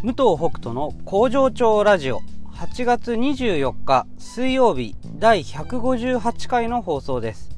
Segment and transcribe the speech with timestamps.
[0.00, 2.20] 武藤北斗の工場長ラジオ。
[2.54, 7.50] 8月24日水曜日第158回の放送です。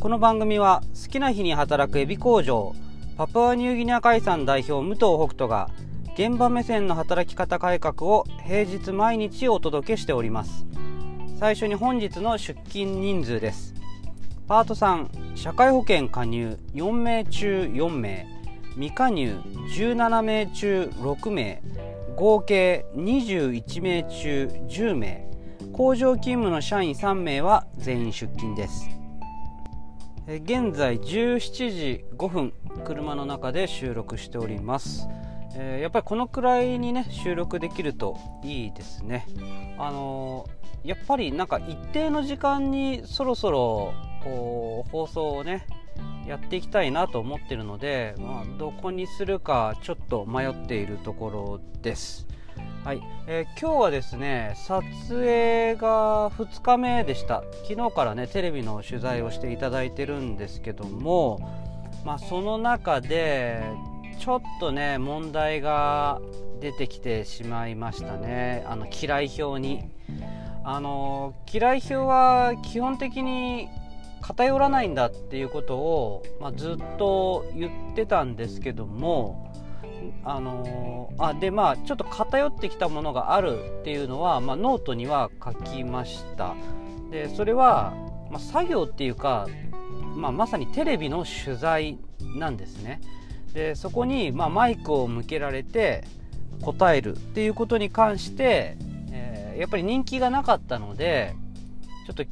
[0.00, 2.74] この番組は好きな日に働くエビ工場
[3.18, 5.68] パプアニューギニア海産代表武藤北斗が
[6.14, 10.64] 現場目線の働き方改革を平日毎日お届けしております。
[11.38, 13.74] 最初に本日の出勤人数です。
[14.48, 18.26] パート3社会保険加入4名中4名。
[18.74, 19.36] 未加入
[19.76, 21.62] 17名中6名。
[22.16, 25.28] 合計21名中10名。
[25.72, 28.88] 工場勤務の社員3名は全員出勤です。
[30.26, 32.52] 現在17時5分。
[32.84, 35.08] 車の中で収録しております。
[35.54, 39.26] えー、やっぱりこのくらいにね収録できるといいですね。
[39.78, 43.94] あのー、やっぱりなんか一定の時間にそろそろ
[44.24, 45.66] こう放送をね
[46.26, 52.26] やっていきたいなと思ってるので、まあ、どこにするかちょっと迷っているところです。
[52.84, 57.42] はい、えー、今日はですね撮影が2日目でした。
[57.68, 61.38] 昨日からねテレビの取材をしていただいてるんですけども、
[62.04, 63.62] まあ、その中で
[64.18, 66.20] ちょっとね問題が
[66.60, 68.64] 出てきてしまいましたね。
[68.66, 69.90] あの嫌い表に。
[70.64, 73.68] あの嫌い表は基本的に
[74.22, 79.52] 偏らないんだっていうことを、まあ、ずっと言ってたんですけども
[80.24, 86.54] あのあでまあちょっと偏ってきたものがあるっていうのは、まあ、ノートには書きました。
[87.10, 87.94] でそれは、
[88.30, 89.46] まあ、作業っていうか、
[90.16, 91.98] まあ、まさにテレビの取材
[92.36, 93.00] なんですね。
[93.52, 96.04] でそこに、まあ、マイクを向けられて
[96.62, 98.76] 答えるっていうことに関して、
[99.10, 101.34] えー、やっぱり人気がなかったので
[102.06, 102.24] ちょっと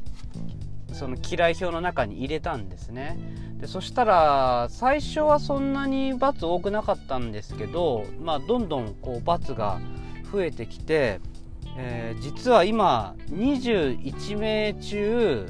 [1.01, 3.19] その嫌い表の中に入れたんですね。
[3.59, 9.81] でそしたら最初はそんなに罰多くなかったんですけど、まあ、どんどんこう罰が
[10.31, 11.23] 増えてきて、
[11.79, 15.49] えー、実は今21名中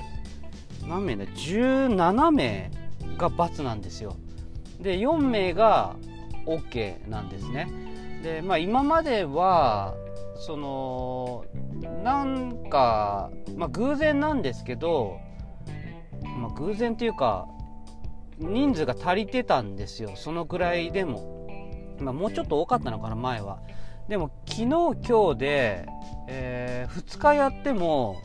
[0.87, 2.71] 何名だ？17名
[3.19, 4.15] が罰なんですよ。
[4.81, 5.97] で4名が
[6.47, 7.69] OK なんですね。
[8.23, 9.97] でまあ今までは
[10.37, 11.45] その
[12.05, 15.19] なんか、まあ、偶然なんですけど、
[16.51, 17.49] 偶然というか
[18.39, 20.13] 人数が足りてたんですよ。
[20.15, 21.49] そのくらいでも、
[22.01, 23.61] まあ、もうちょっと多かったのかな前は。
[24.09, 25.87] でも昨日今日で、
[26.27, 28.17] えー、2日やっても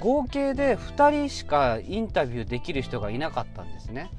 [0.00, 4.10] 合計で2人しかインタビューできる人がいなかったんですね。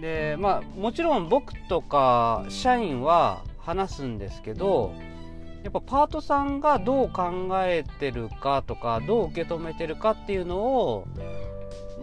[0.00, 4.94] でまあもちろん僕とか社員は話すんですけど
[5.62, 11.06] やっぱパートさんがどう考えてるかとかどう受け止めてるかっていうのを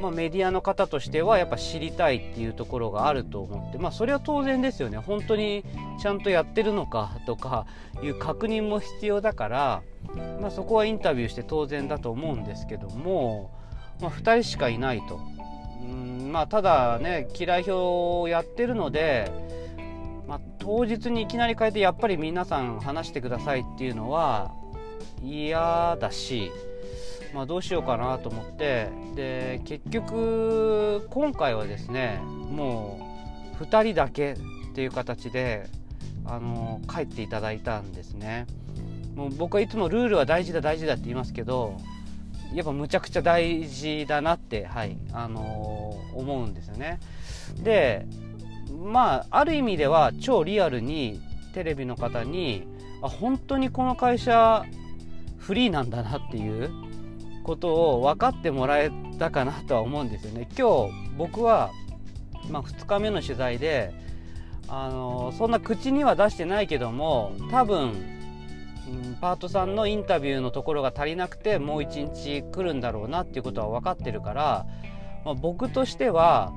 [0.01, 5.65] まあ、メディアの方としてはやっぱ知りたいっていうところがあると思ってまあそれは当然ですよね本当に
[6.01, 7.65] ちゃんとやってるのかとか
[8.01, 9.83] いう確認も必要だから、
[10.41, 13.51] まあ、そこはインタビューして当然だと思うんですけども、
[13.99, 15.19] まあ、2人しかいないと。
[15.81, 19.31] うんまあ、ただね嫌い表をやってるので、
[20.27, 24.51] まあ、当日にいきなり変えてやっぱり皆さん話してくださいっていうのは
[25.23, 26.51] 嫌だし
[27.33, 32.99] まあ、どうしようかなと思ってで結局今回はですねも
[33.59, 35.67] う2人だけっていう形で
[36.25, 38.45] あの帰っていただいたんですね。
[39.15, 41.77] もう僕はいつもルールは大事だ大事だって言いますけど
[42.53, 46.99] やっぱむちゃくちゃ大事だなって、はいあの思うんですよね。
[47.61, 48.05] で
[48.83, 51.21] まあある意味では超リアルに
[51.53, 52.67] テレビの方に
[53.01, 54.65] あ本当にこの会社
[55.37, 56.88] フリーなんだなっていう
[57.49, 60.47] ことを分かってもらえたかなとは思うんですよね。
[60.55, 61.71] 今日僕は、
[62.51, 63.91] まあ、2日目の取材で
[64.67, 67.93] あのそんな口には出してないけども多分、
[69.19, 74.67] パートさんのインタビューのところが足りなくてもう1日来るんだろうなっていうことは分かってるから、
[75.25, 76.53] まあ、僕としては、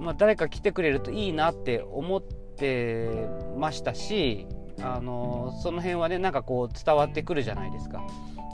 [0.00, 3.08] まあ、誰か来てくれるといいなって思って
[3.56, 4.48] ましたし
[4.80, 8.04] あのその辺はねなんかこう伝わってくるじゃないですか。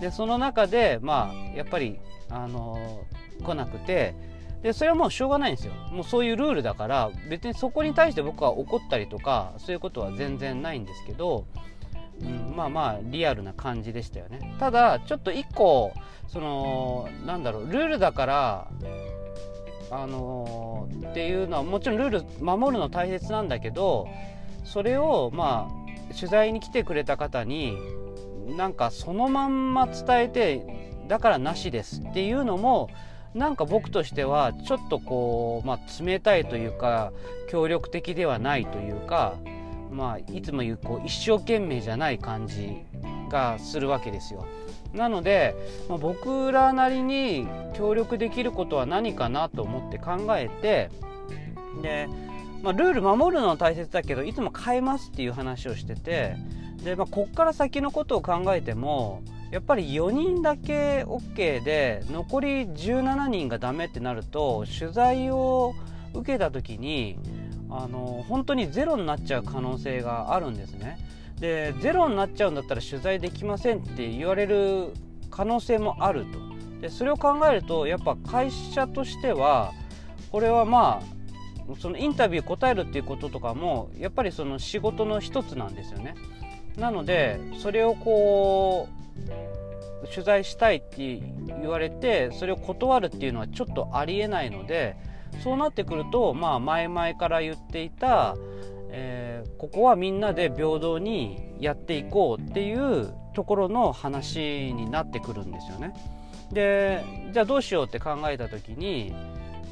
[0.00, 1.98] でその中でまあやっぱり
[2.30, 3.04] あの
[3.42, 4.14] 来なくて
[4.62, 5.72] でそれはもうしょうがないんですよ。
[5.92, 11.46] もうそういうルールだから別にそこに対して僕は怒ったりとかそういうことは全然ないんですけど、
[12.20, 14.56] うん、まあまあリアルな感じでしたよね。
[14.58, 15.92] ただちょっと一個
[16.26, 18.68] そのなんだろうルールだから
[19.90, 24.08] あのー、っていうのはもちろんルール守るの大切なんだけど
[24.64, 27.78] それをまあ取材に来てくれた方に
[28.56, 30.66] なんかそのまんま伝えて
[31.08, 32.90] だからなしですっていうのも
[33.34, 37.12] なんか僕としてはちょっとこう、まあ、冷たいというか
[37.50, 39.34] 協力的ではないというか
[39.90, 42.76] まあ、いつも言うこう一生懸命じゃない感じ
[43.30, 44.46] がするわけですよ。
[44.92, 45.54] なので、
[45.88, 50.90] まあ、僕らなりに協力できることは何かなと思って考えて
[51.82, 52.08] で、
[52.62, 56.36] まあ、ルール守るのは大切だけどいつも変えますっていう話をしてて
[56.82, 65.74] で、まあ、こっから先のことを考えてもやっぱり4人だけ OK で残り17人がダメってなると取材を
[66.14, 67.18] 受けた時に
[67.70, 70.98] あの本当にゼロになっちゃう可能性があるんですね。
[71.38, 74.92] でゼロになっちゃうんだったら取材できませんって言われる
[75.30, 79.72] 可能性もあるとでそれを考えるとやっぱ会社としては
[80.30, 86.14] これはまあそのインタビュー答えるっていうこととかもやっぱりその仕事の一つなんですよね。
[86.78, 88.88] なのでそれをこ
[90.04, 91.20] う取材したいって
[91.60, 94.96] 言われてそれを断るっていうのはちょっとありえないので
[95.42, 98.36] そうなってくるとまあ前々から言っていた、
[98.90, 105.94] えー、ここはみんなで平等にやっていこうっていうところの話になってくるんですよね。
[106.52, 109.12] でじゃあどうしようって考えた時に、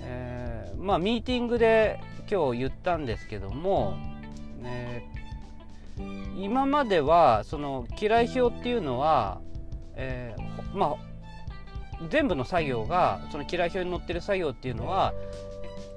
[0.02, 1.98] えー、まあミーティングで
[2.30, 3.96] 今日言ったんですけども、
[4.60, 5.08] ね、
[6.36, 9.40] 今まではその嫌い表っていうのは、
[9.94, 10.96] えー、まあ
[12.10, 15.14] 全部の作業がその嫌い表に載ってる作業っていうのは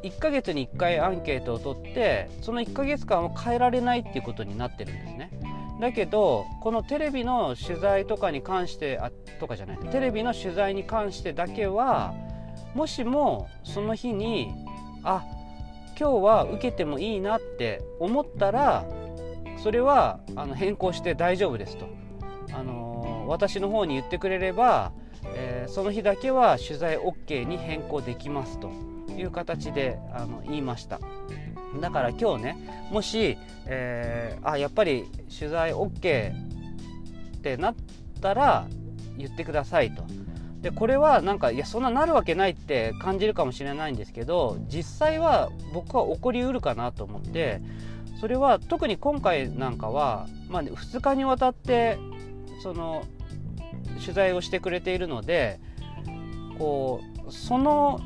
[0.04, 5.32] 1ヶ月に1回アンケートを取ってその1ヶ月間は変えられないっていうことになってるんですね。
[5.82, 12.14] だけどこのテレビの取材とかに関してあとかじゃないテレビの取材に関してだけは
[12.76, 14.52] もしもその日に
[15.04, 15.24] あ
[15.98, 18.86] 今日は受けてもいいなって思ったら
[19.64, 21.88] それはあの変更して大丈夫ですと、
[22.54, 24.92] あの私の方に言ってくれれば、
[25.36, 28.72] えー、その日だけは取材 OK に変更できますと。
[29.20, 31.00] いう形であの言いました。
[31.80, 35.06] だから今日ねもし、えー、あやっぱり
[35.38, 36.32] 取材 OK
[37.38, 37.76] ってなっ
[38.22, 38.66] たら
[39.18, 40.04] 言ってくださいと。
[40.62, 47.62] でこれはなんかいやそんななるわけないって感じるかもしれないんですけど実際は僕は起こりうるかなと思って
[48.20, 51.98] それは特に今回なんかは、まあ、2日にわたって
[52.62, 53.06] その
[54.02, 55.60] 取材をしてくれているので
[56.58, 58.02] こうその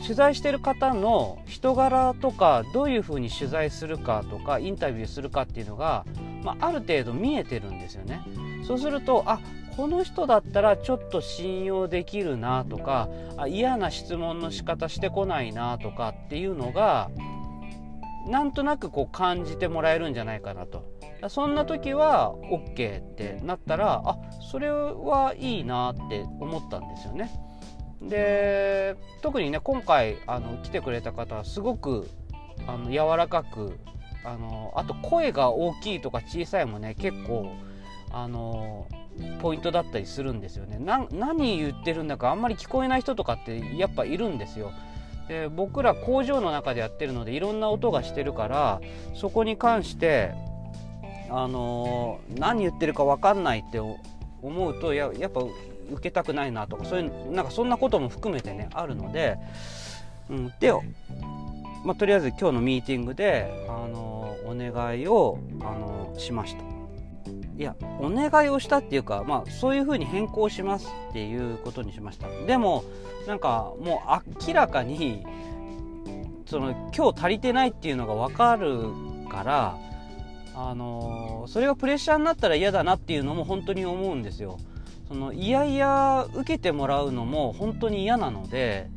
[0.00, 6.04] 取材してる方の人柄とかどういうふうに取材するかとかインタビューするかっていうのが、
[6.42, 8.22] まあ、ある程度見えてるんですよね。
[8.66, 9.40] そうするとあ
[9.76, 17.10] この人だったらちょっと信用できるなとかあ嫌な質問の仕方してこないなとかっていうのが
[18.28, 20.84] なんとなくこう感じてもらえるんじゃないかなと。
[21.28, 24.18] そんな時は OK ってなったらあ
[24.52, 27.30] それはいいなって思ったんですよね。
[28.00, 32.08] で特にね今回あの来てくれた方はすごく
[32.66, 33.80] あの柔らかく
[34.24, 37.50] あのあと声が大きいとか小さいもね結構
[38.10, 38.86] あの
[39.40, 40.78] ポイントだったりするんですよね。
[40.78, 44.70] 何言ってるんだかあんまり聞こえない人とかってやっぱいるんですよ。
[45.28, 48.80] で僕ら工場の中でやってるのでいろんな音がしてるから
[49.14, 50.32] そこに関して
[51.30, 55.42] あの何言ってるか分かんないって思うとややっぱ
[55.90, 59.36] 受けたくないなとかそういうなんかそんなことも含めてねあるので、
[60.30, 60.72] うん、で、
[61.84, 66.77] まあ、とりあえず今日のミーティングであのお願いをあのしました。
[67.58, 72.84] いやお願いをしたっていうか、まあ、そういうふうに変更しますっていうことにしましたでも
[73.26, 75.26] なんかもう明らかに
[76.46, 78.92] その今日足りてないっていうのが分かる
[79.28, 79.76] から
[80.54, 84.58] あのそれがプレッシャーになったら嫌だなっていうのも本当に思うんですよ。
[85.06, 88.90] そのいやいや受けてもらうのも本当に嫌なので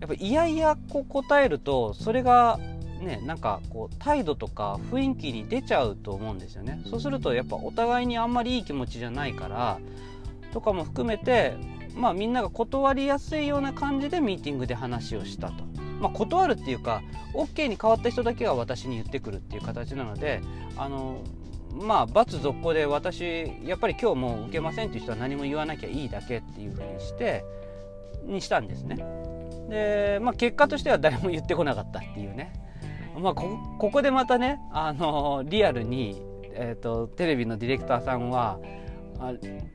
[0.00, 2.58] やっぱいやいやこう答えるとそれが
[3.00, 9.78] ねなんかこう態度とか雰囲気に出ちゃうと思うんですよねそうするとやっぱお互いにあんまりいい気持ちじゃないから
[10.52, 11.54] とかも含めて
[11.94, 15.70] まあみんなが断りやすいような感じでミーティングで話をしたと。
[16.00, 17.02] まあ、断るっていうか
[17.34, 20.40] OK に変わった人だけが私に言ってくるっていう形なので
[20.78, 21.22] あの
[21.74, 27.44] まあ罰続行で私やっぱり今日もう受けませんっていう人は何も言わなきゃいいだけっていうふうにして
[28.24, 28.96] にしたんですね。
[29.68, 32.52] で、まあ、結果としては誰も言ってこなかったっていうね。
[33.18, 38.58] まあ、こここでまたねあのリアルに、えーと、テレビのディレクターさんは
[39.18, 39.32] あ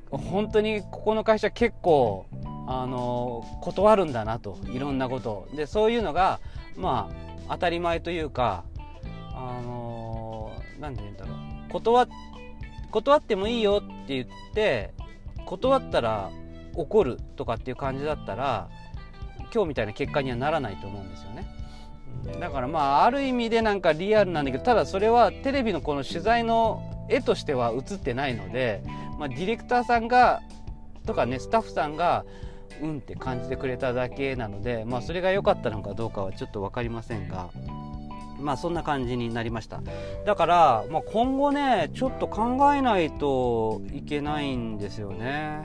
[0.10, 2.26] 本当にここの会社結構
[2.68, 5.48] あの断るんだなといろんなこと。
[5.56, 6.40] でそういうのが
[6.76, 7.10] ま
[7.48, 8.64] あ当たり前というか
[9.34, 11.82] あの何て言うんだろう。
[11.82, 12.08] 断
[12.92, 14.94] 断ってもいいよって言って
[15.46, 16.32] 断ったら
[16.74, 18.70] 怒るとかっていう感じだったら
[19.54, 21.46] 今日みたいな結果にはならないと思うんですよね。
[22.40, 28.84] だからまあある意味でなんかリアルなんだけどただそれはテレビのこの取材の絵としては映ってないので、
[29.20, 30.42] まあ、ディレクターさんが
[31.06, 32.26] とかねスタッフさんが
[32.82, 37.50] うんって感じてくれただけなので、まあ、それが良かったのかどうかはちょっと分かりませんが。
[38.38, 39.82] まあそんな感じになりました
[40.26, 45.62] だから、まあ、今後ねちょっと考えないといけないんですよね、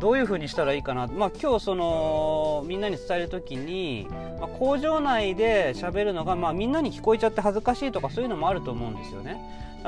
[0.00, 4.06] どういうふうにしたらいいかな、まあ、今日そのみんなに伝える時に、
[4.38, 9.38] まあ、工場内で喋るのが、まあ、みんなに聞こえちゃって恥ずかしいとかそういうのもあると思うんですよね。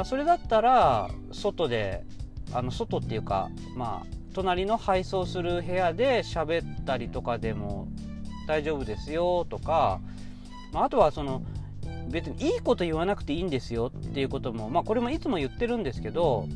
[0.05, 2.05] それだったら外で
[2.53, 7.89] あの外っていうか、まあ、隣の配送する部屋で喋ったりとかでも
[8.47, 10.00] 大丈夫ですよとか、
[10.73, 11.43] まあ、あとはその
[12.09, 16.47] 別にいいこと言わなくていいんですよっていうことも、まあ、これもいつも言ってるんですけど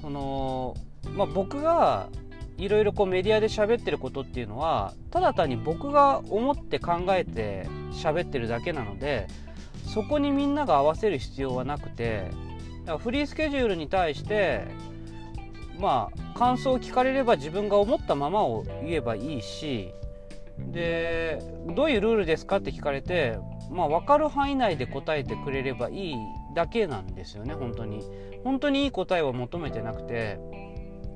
[0.00, 0.74] その、
[1.08, 2.08] まあ、僕が
[2.56, 9.26] いろいろメディアで喋ってることっていうのはただ単に僕が思って考えて喋ってるだけなので
[9.92, 12.30] そこにみんなが合わせる必要はなくて
[12.98, 14.66] フリースケジュールに対して
[15.78, 19.94] まあ感想を聞かれれば自分が思ったままを言えばいいし
[20.58, 21.42] で
[21.74, 23.38] どういうルールですかって聞かれて
[23.70, 26.14] まあ分かる範囲内で答えてくれればいい
[26.54, 28.02] だけなんですよね本当に。
[28.44, 30.38] 本当にいい答えを求めてなくて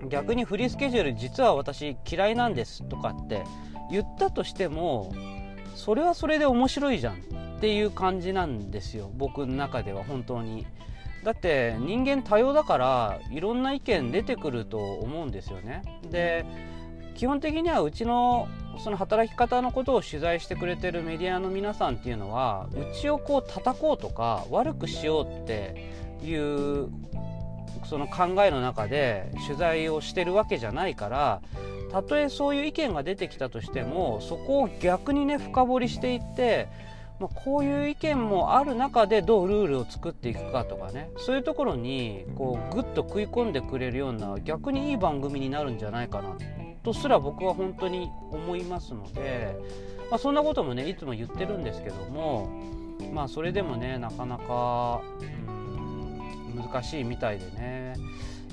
[0.08, 3.44] 逆にフリースケジュール実は私嫌いなんですとかって
[3.90, 5.12] 言ったとしても
[5.74, 9.10] それはそれで面白いじゃんっていう感じなんですよ。
[9.14, 10.66] 僕の中では本当に。
[11.22, 15.82] だって人間多様だからいろんな意見出てくると思うんですよね。
[16.10, 16.44] で
[17.14, 25.92] 基本的にはうちのその働き方のことを取材してくれてるメディアの皆さんっていうのはうちをこう叩こうとか悪くしようって
[26.22, 26.88] いう
[27.84, 31.42] その考えの中で取材をしてるわけじゃないから
[31.90, 36.68] たとえそういう意見が出てきたとしてもそこを逆にね深掘りしていって、
[37.20, 46.36] まあ、こういう意見もある中でどうルールを作っていくかとかねそういうところにこうグッと食い込んでくれるような逆にいい番組になるんじゃないかな
[46.82, 49.56] とすら僕は本当に思いますので、
[50.10, 52.48] まあ、そんなこともねいつも言ってるんですけども
[53.12, 55.00] まあそれでもねなかなか、
[55.48, 55.73] うん
[56.54, 57.94] 難しいみたいでね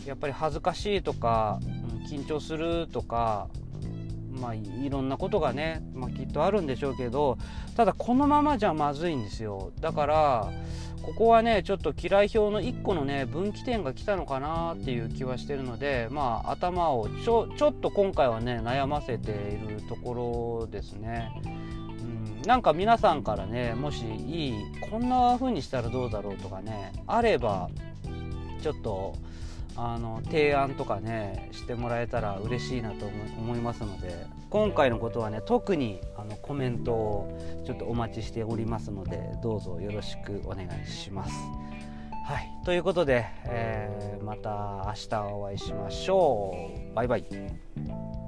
[0.05, 1.59] やっぱり恥ずかしいとか、
[2.09, 3.47] 緊張するとか
[4.31, 7.37] まあいろんなことがね、まあ、きっとあるんでしょうけど
[7.75, 10.51] ただこのままじゃまずいんですよだから
[11.01, 20.13] ここはねちょっと嫌い表の1個のね分岐点が来たのかなっていう気はしてるのでまあ頭をちょちょっと今回はね悩ませているとこ
[20.61, 21.31] ろですね。
[21.43, 24.53] うん、なんか皆さんからねもしいい
[24.89, 27.69] こんな風にしたらどうだろうとかねあれば
[28.61, 29.15] ちょっと
[29.75, 33.05] あの提案とかねしてもらえたら嬉しいなと
[33.37, 41.33] 思いますので今回のことはね特にあのコメントをちょっとお待ちしておりますのでどうぞよろしくお願いします。
[42.23, 46.53] はい、ということで、えー、また明日お会いしましょ
[46.91, 46.95] う。
[46.95, 48.20] バイバイ。